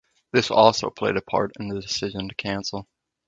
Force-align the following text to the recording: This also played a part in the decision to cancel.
This 0.31 0.49
also 0.49 0.89
played 0.89 1.15
a 1.15 1.21
part 1.21 1.51
in 1.59 1.67
the 1.67 1.79
decision 1.79 2.27
to 2.27 2.33
cancel. 2.33 2.87